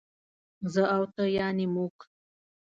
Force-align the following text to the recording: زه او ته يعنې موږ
زه 0.73 0.83
او 0.95 1.03
ته 1.13 1.23
يعنې 1.37 1.65
موږ 1.75 1.95